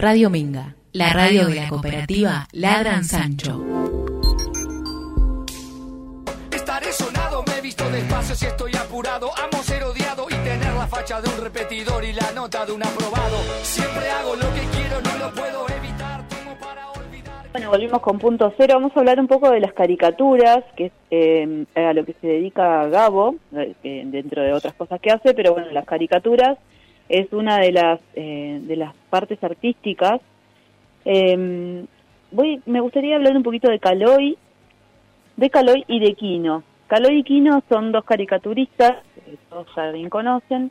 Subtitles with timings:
[0.00, 3.62] Radio Minga, la radio de la cooperativa Ladran Sancho.
[6.50, 9.28] Estaré sonado, me he visto despacio si estoy apurado.
[9.36, 12.82] Amo ser odiado y tener la facha de un repetidor y la nota de un
[12.82, 13.36] aprobado.
[13.60, 16.26] Siempre hago lo que quiero, no lo puedo evitar.
[16.28, 17.44] Tengo para olvidar.
[17.52, 18.76] Bueno, volvimos con punto cero.
[18.76, 22.26] Vamos a hablar un poco de las caricaturas, que es eh, a lo que se
[22.26, 23.74] dedica Gabo, eh,
[24.06, 26.56] dentro de otras cosas que hace, pero bueno, las caricaturas
[27.10, 30.20] es una de las, eh, de las partes artísticas.
[31.04, 31.84] Eh,
[32.30, 34.38] voy, me gustaría hablar un poquito de Caloy,
[35.36, 36.62] de Caloy y de Quino.
[36.86, 40.70] Caloy y Quino son dos caricaturistas, que todos ya bien conocen.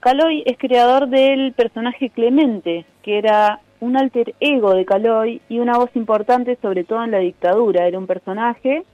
[0.00, 5.78] Caloy es creador del personaje Clemente, que era un alter ego de Caloy y una
[5.78, 7.86] voz importante sobre todo en la dictadura.
[7.86, 8.84] Era un personaje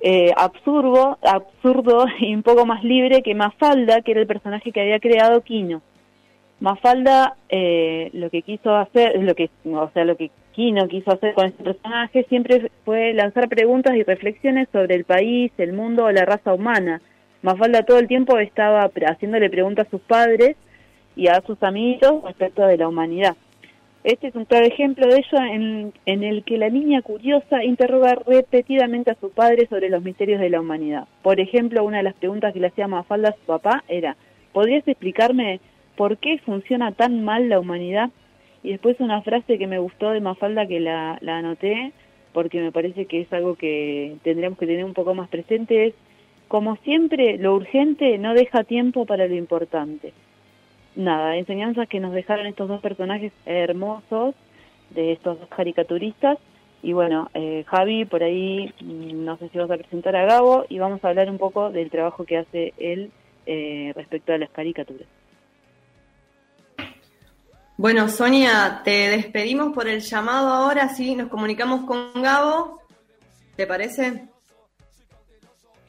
[0.00, 4.80] eh, absurdo, absurdo y un poco más libre que Mafalda, que era el personaje que
[4.80, 5.82] había creado Quino.
[6.62, 11.34] Mafalda eh, lo que quiso hacer, lo que, o sea, lo que Kino quiso hacer
[11.34, 16.12] con este personaje siempre fue lanzar preguntas y reflexiones sobre el país, el mundo o
[16.12, 17.02] la raza humana.
[17.42, 20.54] Mafalda todo el tiempo estaba haciéndole preguntas a sus padres
[21.16, 23.34] y a sus amigos respecto de la humanidad.
[24.04, 28.14] Este es un claro ejemplo de ello en, en el que la niña curiosa interroga
[28.24, 31.08] repetidamente a su padre sobre los misterios de la humanidad.
[31.22, 34.16] Por ejemplo, una de las preguntas que le hacía Mafalda a su papá era,
[34.52, 35.60] ¿podrías explicarme
[35.96, 38.10] ¿por qué funciona tan mal la humanidad?
[38.62, 41.92] Y después una frase que me gustó de Mafalda que la, la anoté,
[42.32, 45.94] porque me parece que es algo que tendríamos que tener un poco más presente, es,
[46.48, 50.12] como siempre, lo urgente no deja tiempo para lo importante.
[50.94, 54.34] Nada, enseñanzas que nos dejaron estos dos personajes hermosos,
[54.90, 56.38] de estos dos caricaturistas,
[56.82, 60.64] y bueno, eh, Javi, por ahí, mm, no sé si vas a presentar a Gabo,
[60.68, 63.10] y vamos a hablar un poco del trabajo que hace él
[63.46, 65.06] eh, respecto a las caricaturas.
[67.82, 72.80] Bueno, Sonia, te despedimos por el llamado ahora, sí, nos comunicamos con Gabo.
[73.56, 74.28] ¿Te parece?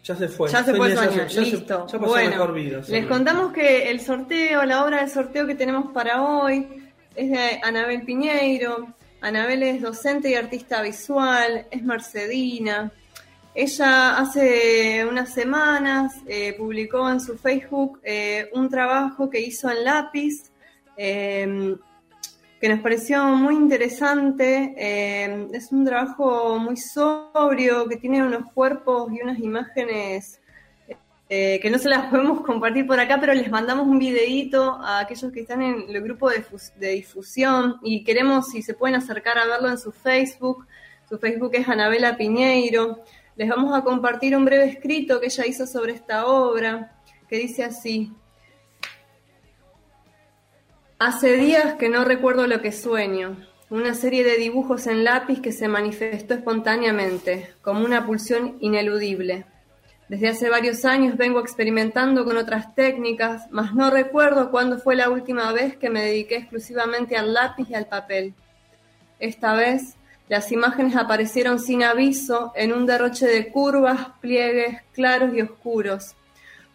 [0.03, 0.49] Ya se fue.
[0.49, 1.85] Ya se fue Sonia, ya listo.
[1.85, 5.53] ya pasó bueno, mejor vida, les contamos que el sorteo, la obra de sorteo que
[5.53, 6.67] tenemos para hoy
[7.15, 8.87] es de Anabel Piñeiro.
[9.21, 12.91] Anabel es docente y artista visual, es mercedina.
[13.53, 19.83] Ella hace unas semanas eh, publicó en su Facebook eh, un trabajo que hizo en
[19.83, 20.49] lápiz
[20.97, 21.75] eh,
[22.63, 24.73] que nos pareció muy interesante.
[24.77, 30.39] Eh, es un trabajo muy sobrio, que tiene unos cuerpos y unas imágenes
[31.27, 34.99] eh, que no se las podemos compartir por acá, pero les mandamos un videíto a
[34.99, 36.41] aquellos que están en el grupo de,
[36.77, 40.65] de difusión y queremos si se pueden acercar a verlo en su Facebook.
[41.09, 42.99] Su Facebook es Anabela Piñeiro.
[43.35, 46.95] Les vamos a compartir un breve escrito que ella hizo sobre esta obra,
[47.27, 48.09] que dice así.
[51.05, 53.35] Hace días que no recuerdo lo que sueño,
[53.69, 59.43] una serie de dibujos en lápiz que se manifestó espontáneamente, como una pulsión ineludible.
[60.07, 65.09] Desde hace varios años vengo experimentando con otras técnicas, mas no recuerdo cuándo fue la
[65.09, 68.33] última vez que me dediqué exclusivamente al lápiz y al papel.
[69.19, 69.95] Esta vez,
[70.29, 76.15] las imágenes aparecieron sin aviso en un derroche de curvas, pliegues, claros y oscuros,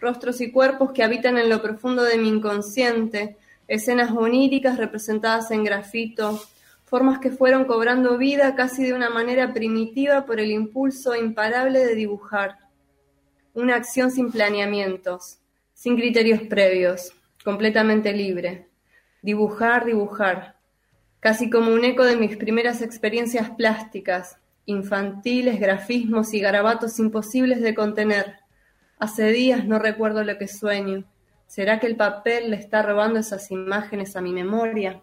[0.02, 5.62] rostros y cuerpos que habitan en lo profundo de mi inconsciente, escenas oníricas representadas en
[5.62, 6.40] grafito,
[6.84, 11.94] formas que fueron cobrando vida casi de una manera primitiva por el impulso imparable de
[11.94, 12.58] dibujar.
[13.52, 15.38] Una acción sin planeamientos,
[15.74, 17.12] sin criterios previos,
[17.44, 18.68] completamente libre.
[19.20, 20.56] Dibujar, dibujar,
[21.20, 27.74] casi como un eco de mis primeras experiencias plásticas, infantiles, grafismos y garabatos imposibles de
[27.74, 28.36] contener.
[28.98, 31.04] Hace días no recuerdo lo que sueño.
[31.48, 35.00] ¿Será que el papel le está robando esas imágenes a mi memoria?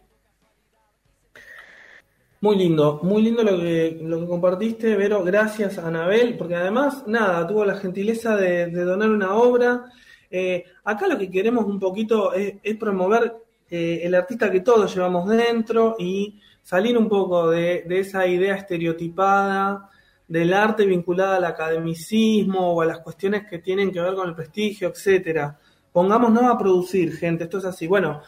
[2.40, 5.24] Muy lindo, muy lindo lo que, lo que compartiste, Vero.
[5.24, 9.86] Gracias, Anabel, porque además, nada, tuvo la gentileza de, donar una obra.
[10.30, 13.34] Eh, acá lo que queremos un poquito es, es promover
[13.68, 18.54] eh, el artista que todos llevamos dentro y salir un poco de, de esa idea
[18.54, 19.90] estereotipada
[20.28, 24.36] del arte vinculada al academicismo o a las cuestiones que tienen que ver con el
[24.36, 25.58] prestigio, etcétera.
[25.96, 27.88] Pongámonos a producir, gente, esto es así.
[27.88, 28.22] Bueno,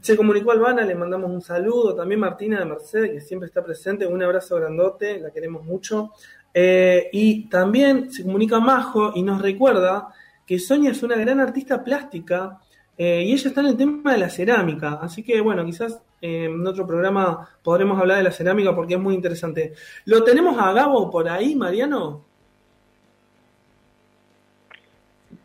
[0.00, 1.92] se comunicó Albana, le mandamos un saludo.
[1.92, 4.06] También Martina de Mercedes, que siempre está presente.
[4.06, 6.12] Un abrazo grandote, la queremos mucho.
[6.54, 10.14] Eh, y también se comunica Majo y nos recuerda
[10.46, 12.60] que Sonia es una gran artista plástica
[12.96, 15.00] eh, y ella está en el tema de la cerámica.
[15.02, 19.00] Así que, bueno, quizás eh, en otro programa podremos hablar de la cerámica porque es
[19.00, 19.72] muy interesante.
[20.04, 22.24] ¿Lo tenemos a Gabo por ahí, Mariano?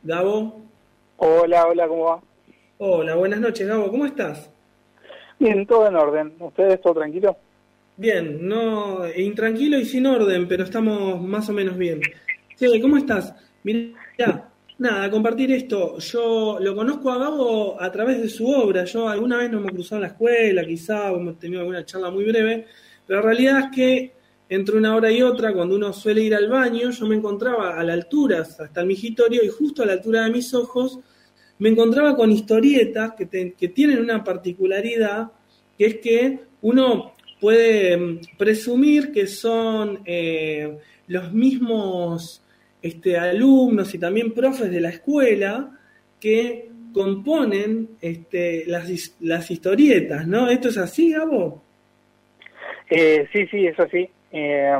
[0.04, 0.63] Gabo.
[1.18, 2.22] Hola, hola, ¿cómo va?
[2.80, 3.90] Hola, buenas noches, Gabo.
[3.90, 4.50] ¿Cómo estás?
[5.40, 6.34] Bien, todo en orden.
[6.40, 7.38] ¿Ustedes todo tranquilo?
[7.96, 12.02] Bien, no, intranquilo y sin orden, pero estamos más o menos bien.
[12.56, 13.36] Sí, ¿cómo estás?
[13.64, 14.50] Mira,
[14.80, 16.00] nada, compartir esto.
[16.00, 18.84] Yo lo conozco a Gabo a través de su obra.
[18.86, 22.10] Yo alguna vez no me he cruzado en la escuela, quizá hemos tenido alguna charla
[22.10, 22.66] muy breve,
[23.06, 24.12] pero la realidad es que
[24.54, 27.84] entre una hora y otra, cuando uno suele ir al baño, yo me encontraba a
[27.84, 31.00] la altura, hasta el migitorio, y justo a la altura de mis ojos,
[31.60, 35.32] me encontraba con historietas que, que tienen una particularidad,
[35.78, 40.78] que es que uno puede mm, presumir que son eh,
[41.08, 42.42] los mismos
[42.82, 45.72] este, alumnos y también profes de la escuela
[46.20, 50.50] que componen este, las, las historietas, ¿no?
[50.50, 51.64] ¿Esto es así, Gabo?
[52.90, 54.08] Eh, sí, sí, es así.
[54.34, 54.78] Eh,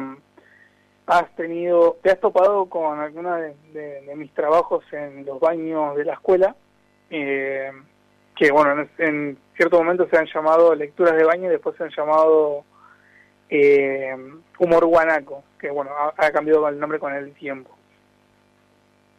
[1.06, 6.14] has tenido, te has topado con alguna de, mis trabajos en los baños de la
[6.14, 6.56] escuela,
[7.10, 11.92] que bueno, en, cierto momento se han llamado lecturas de baño y después se han
[11.96, 12.64] llamado
[13.50, 14.16] eh,
[14.58, 17.70] humor guanaco, que bueno, ha, cambiado el nombre con el tiempo.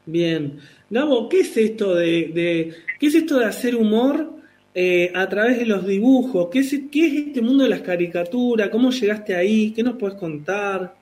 [0.06, 0.58] Bien.
[0.90, 4.28] Gabo, ¿qué es esto de, qué es esto de hacer humor
[4.74, 6.48] eh, a través de los dibujos?
[6.50, 8.68] ¿Qué es, ¿Qué es este mundo de las caricaturas?
[8.70, 9.72] ¿Cómo llegaste ahí?
[9.72, 10.94] ¿Qué nos puedes contar?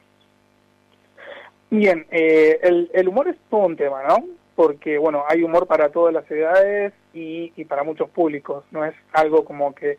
[1.71, 4.27] Bien, eh, el, el humor es todo un tema, ¿no?
[4.55, 8.65] Porque, bueno, hay humor para todas las edades y, y para muchos públicos.
[8.71, 9.97] No es algo como que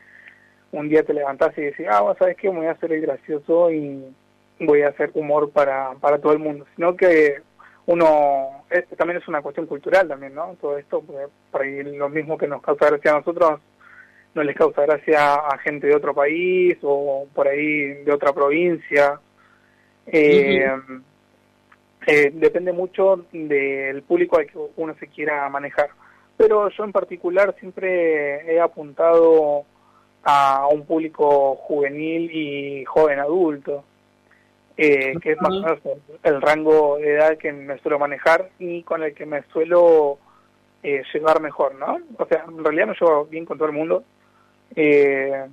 [0.72, 2.50] un día te levantás y decís, ah, ¿sabes qué?
[2.50, 4.04] Voy a hacer el gracioso y
[4.60, 7.42] voy a hacer humor para, para todo el mundo, sino que
[7.86, 8.66] uno,
[8.98, 10.56] también es una cuestión cultural también, ¿no?
[10.60, 13.60] Todo esto, porque por ahí lo mismo que nos causa gracia a nosotros,
[14.34, 19.20] no les causa gracia a gente de otro país o por ahí de otra provincia.
[20.08, 20.66] Eh,
[22.08, 25.90] eh, depende mucho del público al que uno se quiera manejar.
[26.36, 29.66] Pero yo en particular siempre he apuntado
[30.24, 33.84] a un público juvenil y joven adulto,
[34.78, 35.80] eh, que es más o menos
[36.24, 40.18] el rango de edad que me suelo manejar y con el que me suelo
[40.82, 42.00] eh, llevar mejor, ¿no?
[42.18, 44.04] O sea, en realidad me llevo bien con todo el mundo,
[44.76, 45.46] eh,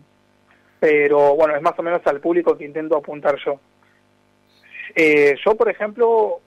[0.78, 3.60] pero bueno, es más o menos al público que intento apuntar yo.
[4.94, 6.40] Eh, yo, por ejemplo,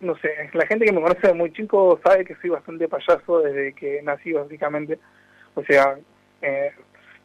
[0.00, 3.40] no sé, la gente que me conoce de muy chico sabe que soy bastante payaso
[3.40, 4.98] desde que nací, básicamente.
[5.54, 5.96] O sea,
[6.42, 6.72] eh,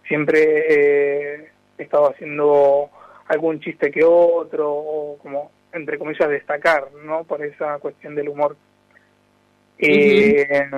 [0.08, 0.40] siempre
[0.70, 2.90] eh, he estado haciendo
[3.30, 7.24] algún chiste que otro, o como, entre comillas, destacar, ¿no?
[7.24, 8.58] Por esa cuestión del humor.
[9.78, 10.70] Eh,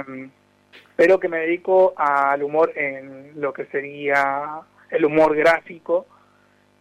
[0.95, 6.05] pero que me dedico al humor en lo que sería el humor gráfico,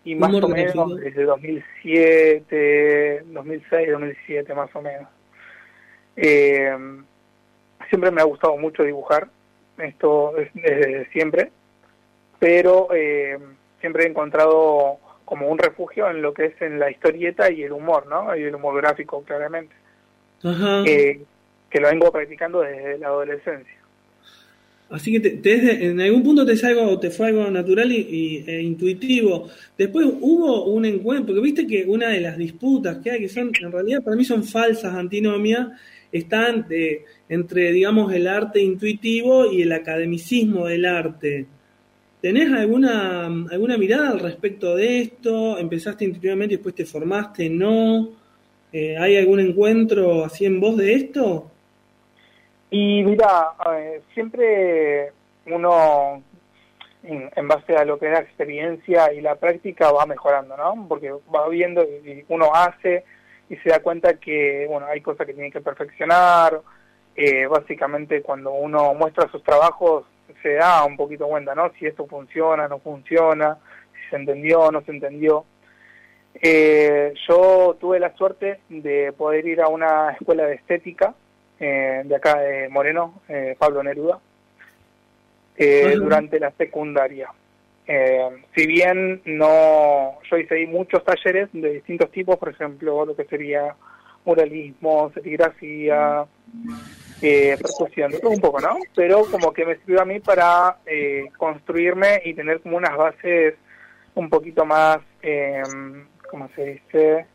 [0.05, 5.09] y más o menos desde 2007, 2006, 2007 más o menos.
[6.17, 6.77] Eh,
[7.89, 9.29] siempre me ha gustado mucho dibujar,
[9.79, 11.53] esto es desde siempre,
[12.41, 13.39] pero eh,
[13.81, 14.99] siempre he encontrado
[15.31, 18.37] como un refugio en lo que es en la historieta y el humor, ¿no?
[18.37, 19.73] Y el humor gráfico, claramente.
[20.43, 23.77] que lo vengo practicando desde la adolescencia.
[24.91, 29.49] Así que te, en algún punto te, algo, te fue algo natural y, e intuitivo.
[29.79, 33.53] Después hubo un encuentro, porque viste que una de las disputas que hay, que son,
[33.63, 35.69] en realidad para mí son falsas antinomias,
[36.11, 41.47] están de, entre, digamos, el arte intuitivo y el academicismo del arte.
[42.21, 45.59] ¿Tenés alguna, alguna mirada al respecto de esto?
[45.59, 47.49] ¿Empezaste intuitivamente y después te formaste?
[47.49, 48.11] ¿No?
[48.73, 51.51] Eh, ¿Hay algún encuentro así en vos de esto?
[52.71, 53.53] Y mira,
[54.15, 55.13] siempre
[55.47, 56.23] uno,
[57.03, 60.87] en, base a lo que es la experiencia y la práctica, va mejorando, ¿no?
[60.89, 63.05] Porque va viendo y uno hace
[63.49, 66.61] y se da cuenta que, bueno, hay cosas que tiene que perfeccionar.
[67.17, 70.05] Eh, básicamente, cuando uno muestra sus trabajos,
[70.43, 71.71] se da un poquito cuenta, ¿no?
[71.79, 73.59] Si esto funciona, no funciona,
[73.93, 75.45] si se entendió, no se entendió.
[76.35, 81.15] Eh, yo tuve la suerte de poder ir a una escuela de estética
[81.63, 84.19] eh, de acá de Moreno, eh, Pablo Neruda,
[85.59, 87.29] eh, durante la secundaria.
[88.55, 93.75] si bien no, yo hice muchos talleres de distintos tipos, por ejemplo, lo que sería
[94.25, 96.25] muralismo, serigrafía,
[97.23, 98.79] eh, percusión, un poco, ¿no?
[98.95, 100.79] Pero como que me sirvió a mí para
[101.37, 103.55] construirme y tener como unas bases
[104.15, 105.63] un poquito más, eh,
[106.31, 107.27] ¿cómo se dice?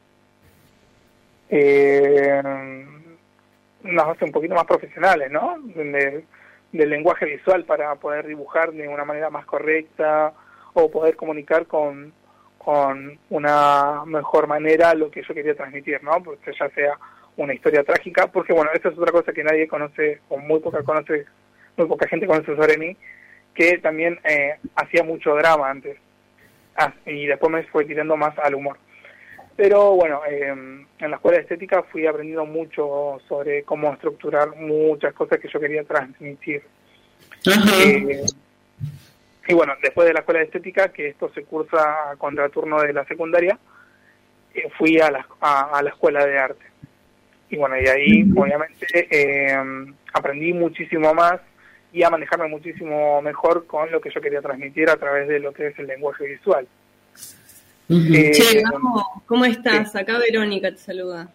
[1.50, 2.42] Eh,
[3.84, 5.58] unas bases un poquito más profesionales, ¿no?
[5.75, 6.25] De,
[6.72, 10.34] del lenguaje visual para poder dibujar de una manera más correcta
[10.74, 12.13] o poder comunicar con,
[12.58, 16.22] con una mejor manera lo que yo quería transmitir, ¿no?
[16.24, 16.98] Porque ya sea
[17.38, 20.84] una historia trágica, porque bueno, esa es otra cosa que nadie conoce, o muy poca
[20.84, 21.25] conoce,
[21.77, 22.96] muy poca gente conoce sobre mí,
[23.54, 25.98] que también eh, hacía mucho drama antes.
[26.77, 28.77] Ah, y después me fue tirando más al humor.
[29.56, 35.13] Pero bueno, em, en la escuela de estética fui aprendiendo mucho sobre cómo estructurar muchas
[35.13, 36.63] cosas que yo quería transmitir.
[37.46, 38.25] Eh,
[39.48, 42.92] y bueno, después de la escuela de estética, que esto se cursa a contraturno de
[42.92, 43.58] la secundaria,
[44.54, 46.65] eh, fui a la, a, la escuela de arte.
[47.50, 51.40] Y bueno, y ahí obviamente em, aprendí muchísimo más
[51.94, 55.54] y a manejarme muchísimo mejor con lo que yo quería transmitir a través de lo
[55.54, 56.68] que es el lenguaje visual.
[57.90, 58.64] Eh, che,
[59.25, 59.96] ¿cómo estás?
[59.96, 61.30] Acá Verónica te saluda.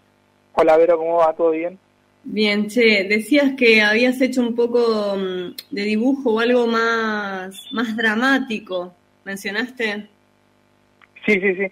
[0.53, 1.33] Hola Vero, ¿cómo va?
[1.33, 1.79] ¿Todo bien?
[2.25, 7.97] Bien, che, decías que habías hecho un poco mm, de dibujo o algo más, más
[7.97, 8.93] dramático,
[9.25, 10.09] ¿mencionaste?
[11.25, 11.67] Sí, sí, sí.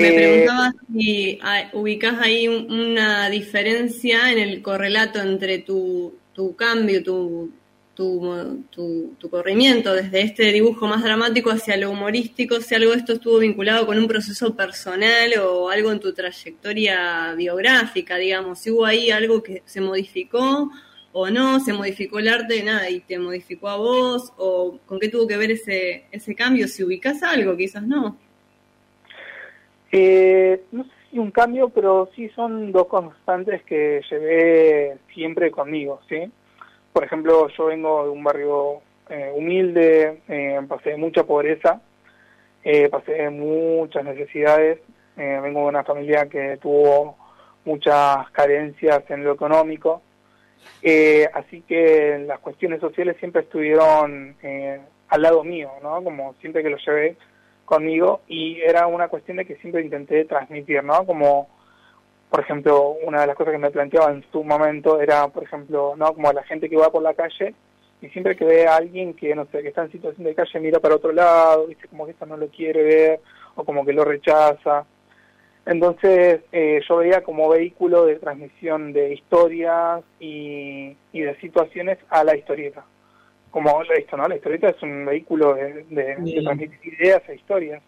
[0.00, 1.38] Me eh, preguntaba si
[1.74, 7.52] ubicás ahí una diferencia en el correlato entre tu, tu cambio, tu,
[7.94, 13.12] tu, tu, corrimiento desde este dibujo más dramático hacia lo humorístico, si algo de esto
[13.14, 18.86] estuvo vinculado con un proceso personal o algo en tu trayectoria biográfica, digamos, si hubo
[18.86, 20.70] ahí algo que se modificó
[21.12, 25.08] o no, se modificó el arte, nada, y te modificó a vos, o con qué
[25.08, 28.16] tuvo que ver ese, ese cambio, si ubicas algo, quizás no.
[29.92, 36.00] Eh, no sé si un cambio, pero sí son dos constantes que llevé siempre conmigo,
[36.08, 36.30] ¿sí?
[36.92, 41.80] Por ejemplo, yo vengo de un barrio eh, humilde, eh, pasé mucha pobreza,
[42.62, 44.78] eh, pasé muchas necesidades,
[45.16, 47.16] eh, vengo de una familia que tuvo
[47.64, 50.02] muchas carencias en lo económico,
[51.34, 54.36] así que las cuestiones sociales siempre estuvieron
[55.08, 56.02] al lado mío, ¿no?
[56.02, 57.16] Como siempre que lo llevé
[57.70, 61.06] conmigo y era una cuestión de que siempre intenté transmitir, ¿no?
[61.06, 61.48] Como
[62.30, 65.94] por ejemplo, una de las cosas que me planteaba en su momento era, por ejemplo,
[65.96, 67.54] no como la gente que va por la calle
[68.00, 70.60] y siempre que ve a alguien que, no sé, que está en situación de calle
[70.60, 73.20] mira para otro lado, dice como que esto no lo quiere ver
[73.56, 74.84] o como que lo rechaza.
[75.66, 82.22] Entonces eh, yo veía como vehículo de transmisión de historias y, y de situaciones a
[82.22, 82.84] la historieta.
[83.50, 84.28] Como esto, ¿no?
[84.28, 87.82] La historieta es un vehículo de, de, de transmitir ideas e historias.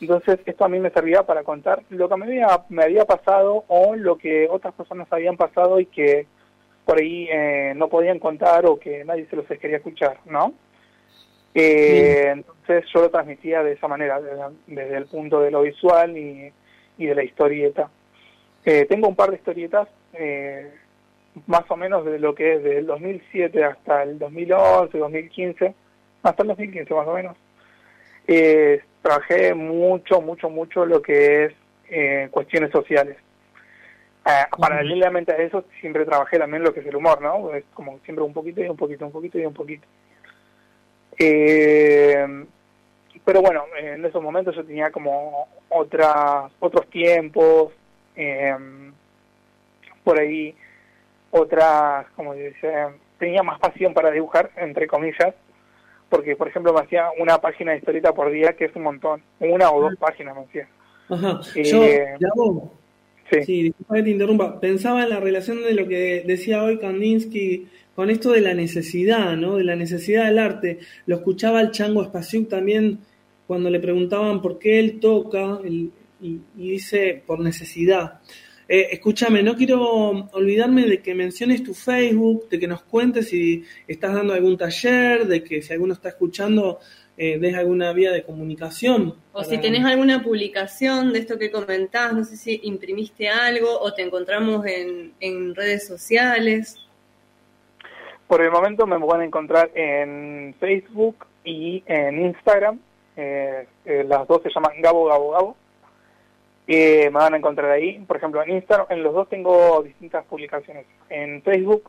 [0.00, 3.64] Entonces, esto a mí me servía para contar lo que me había, me había pasado
[3.68, 6.26] o lo que otras personas habían pasado y que
[6.84, 10.52] por ahí eh, no podían contar o que nadie se los quería escuchar, ¿no?
[11.54, 14.20] Eh, entonces yo lo transmitía de esa manera,
[14.66, 16.52] desde, el punto de lo visual y,
[16.98, 17.90] y de la historieta.
[18.64, 20.72] Eh, tengo un par de historietas, eh,
[21.46, 25.74] más o menos de lo que es desde el 2007 hasta el 2011, 2015,
[26.22, 27.36] hasta el 2015 más o menos.
[28.26, 31.52] Eh, trabajé mucho, mucho, mucho lo que es
[31.90, 33.16] eh, cuestiones sociales.
[34.24, 37.52] Eh, paralelamente a eso, siempre trabajé también lo que es el humor, ¿no?
[37.54, 39.86] Es como siempre un poquito y un poquito, un poquito y un poquito.
[41.18, 42.44] Eh,
[43.24, 47.72] pero bueno, en esos momentos yo tenía como otras, otros tiempos,
[48.16, 48.56] eh,
[50.04, 50.54] por ahí
[51.32, 52.70] otras, como dice,
[53.18, 55.34] tenía más pasión para dibujar, entre comillas,
[56.08, 59.22] porque por ejemplo me hacía una página de historieta por día, que es un montón,
[59.40, 60.68] una o dos páginas me hacía.
[61.08, 62.70] Ajá, eh, yo,
[63.30, 63.42] sí.
[63.44, 67.66] sí, disculpa que te interrumpa, pensaba en la relación de lo que decía hoy Kandinsky
[67.96, 69.56] con esto de la necesidad, ¿no?
[69.56, 70.78] De la necesidad del arte.
[71.06, 73.00] Lo escuchaba el Chango Spasiuk también
[73.46, 78.20] cuando le preguntaban por qué él toca, y, y dice por necesidad.
[78.68, 83.64] Eh, escúchame, no quiero olvidarme de que menciones tu Facebook, de que nos cuentes si
[83.86, 86.78] estás dando algún taller, de que si alguno está escuchando,
[87.16, 89.14] eh, des alguna vía de comunicación.
[89.32, 93.92] O si tenés alguna publicación de esto que comentás, no sé si imprimiste algo o
[93.92, 96.78] te encontramos en, en redes sociales.
[98.26, 102.78] Por el momento me pueden encontrar en Facebook y en Instagram.
[103.16, 105.56] Eh, eh las dos se llaman Gabo Gabo Gabo
[106.66, 107.98] me van a encontrar ahí.
[108.06, 110.86] Por ejemplo, en Instagram, en los dos tengo distintas publicaciones.
[111.08, 111.84] En Facebook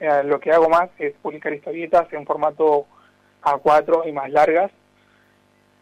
[0.00, 2.86] eh, lo que hago más es publicar historietas en formato
[3.42, 4.70] A4 y más largas.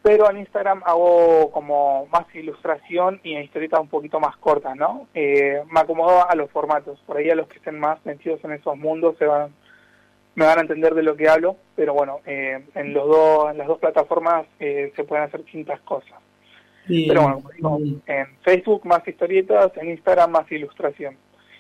[0.03, 5.09] Pero en Instagram hago como más ilustración y en historietas un poquito más cortas, ¿no?
[5.15, 7.01] Eh, me acomodo a los formatos.
[7.07, 9.55] Por ahí a los que estén más metidos en esos mundos se van,
[10.35, 11.57] me van a entender de lo que hablo.
[11.75, 16.24] Pero bueno, eh, en, los dos, en las dos plataformas se pueden hacer distintas cosas.
[16.87, 21.17] Pero bueno, en Facebook más historietas, en Instagram más ilustración.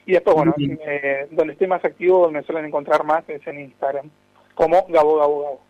[0.06, 3.60] Y después, bueno, eh, donde estoy más activo, donde me suelen encontrar más es en
[3.60, 4.10] Instagram,
[4.54, 5.60] como Gabo Gabo Gabo.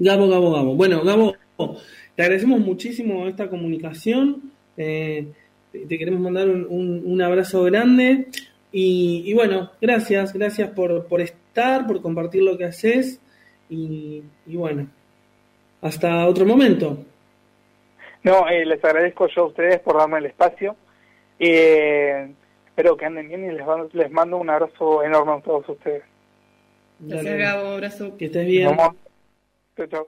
[0.00, 0.74] Gabo Gabo Gabo.
[0.74, 1.34] Bueno, Gabo,
[2.16, 4.50] te agradecemos muchísimo esta comunicación.
[4.76, 5.28] Eh,
[5.72, 8.26] te queremos mandar un, un, abrazo grande.
[8.72, 13.20] Y, y, bueno, gracias, gracias por, por estar, por compartir lo que haces.
[13.68, 14.88] Y, y bueno,
[15.80, 17.04] hasta otro momento.
[18.22, 20.76] No, eh, les agradezco yo a ustedes por darme el espacio.
[21.38, 22.32] Eh,
[22.66, 26.02] espero que anden bien y les, les mando un abrazo enorme a todos ustedes.
[26.98, 27.38] Gracias.
[27.38, 27.68] Gabo.
[27.68, 28.16] Abrazo.
[28.16, 28.64] Que estés bien.
[28.64, 30.06] Nos vemos.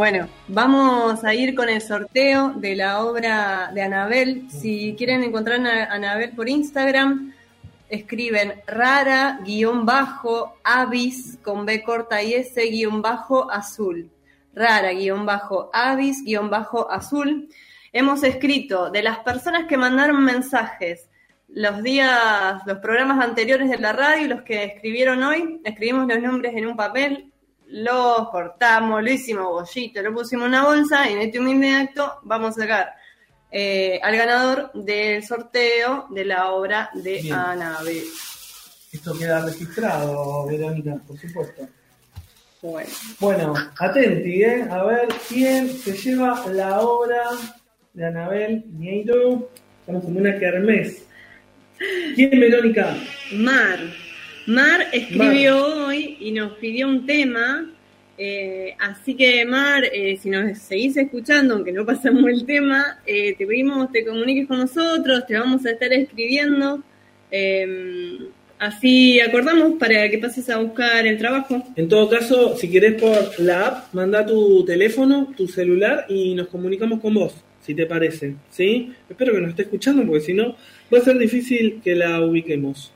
[0.00, 4.50] Bueno, vamos a ir con el sorteo de la obra de Anabel.
[4.50, 7.34] Si quieren encontrar a Anabel por Instagram,
[7.90, 14.08] escriben rara guion bajo avis con B corta y S guion bajo azul.
[14.54, 17.50] Rara guion bajo avis guion bajo azul.
[17.92, 21.10] Hemos escrito de las personas que mandaron mensajes
[21.46, 26.22] los días, los programas anteriores de la radio y los que escribieron hoy, escribimos los
[26.22, 27.29] nombres en un papel,
[27.70, 32.18] los cortamos, lo hicimos bollito, lo pusimos en una bolsa y en este humilde acto
[32.22, 32.94] vamos a sacar
[33.50, 37.34] eh, al ganador del sorteo de la obra de Bien.
[37.34, 38.02] Anabel.
[38.92, 41.68] Esto queda registrado, Verónica, por supuesto.
[42.62, 44.66] Bueno, Bueno, atenti, ¿eh?
[44.70, 47.22] A ver quién se lleva la obra
[47.94, 49.48] de Anabel Nieto.
[49.80, 51.04] Estamos en una kermés.
[52.14, 52.94] ¿Quién, Verónica?
[53.32, 53.78] Mar.
[54.46, 57.70] Mar escribió hoy y nos pidió un tema.
[58.18, 63.34] eh, así que, Mar, eh, si nos seguís escuchando, aunque no pasamos el tema, eh,
[63.36, 66.82] te pedimos te comuniques con nosotros, te vamos a estar escribiendo.
[67.30, 68.18] eh,
[68.58, 71.62] así acordamos para que pases a buscar el trabajo.
[71.76, 76.48] En todo caso, si querés por la app, manda tu teléfono, tu celular y nos
[76.48, 78.34] comunicamos con vos, si te parece.
[78.50, 78.92] ¿Sí?
[79.08, 80.56] Espero que nos esté escuchando porque si no,
[80.92, 82.92] va a ser difícil que la ubiquemos.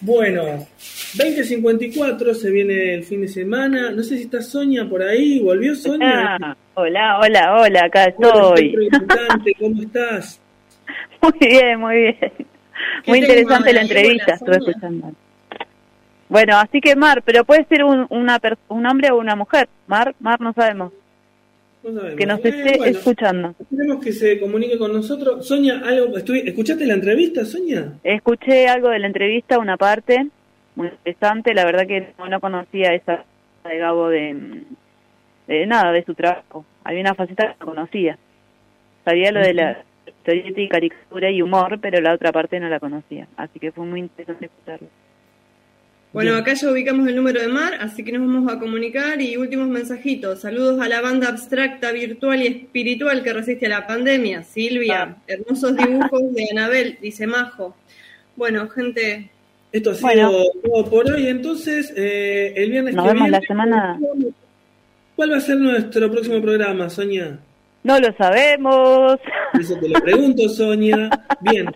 [0.00, 0.66] Bueno,
[1.14, 3.90] 2054 se viene el fin de semana.
[3.90, 5.40] No sé si está Sonia por ahí.
[5.40, 6.36] ¿Volvió Sonia?
[6.40, 8.88] Ah, hola, hola, hola, acá estoy.
[9.58, 10.40] ¿Cómo estás?
[11.20, 12.32] Muy bien, muy bien.
[13.06, 15.12] Muy interesante la entrevista, estuve escuchando.
[16.28, 19.68] Bueno, así que Mar, pero puede ser un, una un hombre o una mujer.
[19.86, 20.92] Mar, Mar no sabemos.
[21.82, 22.16] No.
[22.16, 23.54] Que nos Eh, esté bueno, escuchando.
[23.58, 25.46] Esperemos que se comunique con nosotros.
[25.46, 27.92] Sonia, algo, ¿escuchaste la entrevista, Sonia?
[28.02, 30.26] Escuché algo de la entrevista, una parte
[30.74, 31.54] muy interesante.
[31.54, 33.24] La verdad que no, no conocía esa
[33.64, 34.62] de Gabo de,
[35.46, 36.64] de nada, de su trabajo.
[36.84, 38.18] Había una faceta que no conocía.
[39.04, 42.80] Sabía lo de la historieta y caricatura y humor, pero la otra parte no la
[42.80, 43.28] conocía.
[43.36, 44.88] Así que fue muy interesante escucharlo.
[46.12, 46.42] Bueno, Bien.
[46.42, 49.68] acá ya ubicamos el número de Mar, así que nos vamos a comunicar y últimos
[49.68, 50.40] mensajitos.
[50.40, 54.42] Saludos a la banda abstracta, virtual y espiritual que resiste a la pandemia.
[54.42, 57.76] Silvia, hermosos dibujos de Anabel, dice Majo.
[58.36, 59.30] Bueno, gente,
[59.70, 60.32] Esto ha sido Bueno.
[60.64, 61.26] todo por hoy.
[61.28, 63.98] Entonces, eh, el viernes Nos que vemos viene, la semana.
[65.14, 67.38] ¿Cuál va a ser nuestro próximo programa, Sonia?
[67.84, 69.18] No lo sabemos.
[69.60, 71.10] Eso te lo pregunto, Sonia.
[71.42, 71.66] Bien,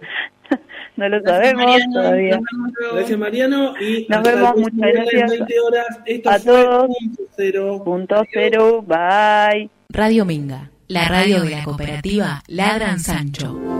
[0.96, 2.40] no lo gracias, sabemos Mariano, todavía.
[2.40, 3.74] nos gracias Nos Mariano.
[3.80, 5.86] Y el vemos, muchas gracias 20 horas.
[6.04, 6.86] Esto a fue todos.
[6.86, 7.82] Punto Cero.
[7.84, 8.82] Punto cero.
[8.86, 9.70] Bye.
[9.88, 13.71] Radio Minga, la radio de la cooperativa Ladran Sancho.